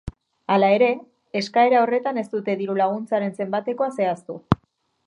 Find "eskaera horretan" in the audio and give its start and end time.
1.41-2.19